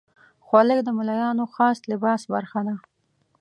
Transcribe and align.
خولۍ 0.45 0.79
د 0.83 0.89
ملایانو 0.97 1.43
خاص 1.55 1.77
لباس 1.91 2.21
برخه 2.33 2.59
ده. 2.67 2.75